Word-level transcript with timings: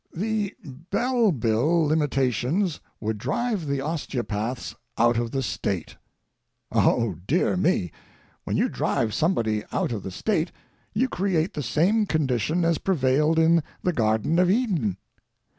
The 0.15 0.55
Bell 0.89 1.31
bill 1.31 1.85
limitations 1.85 2.79
would 2.99 3.19
drive 3.19 3.67
the 3.67 3.81
osteopaths 3.81 4.73
out 4.97 5.17
of 5.19 5.29
the 5.29 5.43
State. 5.43 5.95
Oh, 6.71 7.17
dear 7.27 7.55
me! 7.55 7.91
when 8.43 8.57
you 8.57 8.67
drive 8.67 9.13
somebody 9.13 9.63
out 9.71 9.91
of 9.91 10.01
the 10.01 10.09
State 10.09 10.51
you 10.91 11.07
create 11.07 11.53
the 11.53 11.61
same 11.61 12.07
condition 12.07 12.65
as 12.65 12.79
prevailed 12.79 13.37
in 13.37 13.61
the 13.83 13.93
Garden 13.93 14.39
of 14.39 14.49
Eden. 14.49 14.97